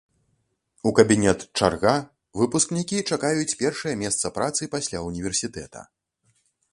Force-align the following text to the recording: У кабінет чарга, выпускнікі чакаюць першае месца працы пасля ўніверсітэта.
У 0.91 0.91
кабінет 0.99 1.43
чарга, 1.59 1.91
выпускнікі 2.41 3.01
чакаюць 3.09 3.57
першае 3.61 3.93
месца 4.07 4.25
працы 4.39 4.63
пасля 4.77 5.03
ўніверсітэта. 5.09 5.89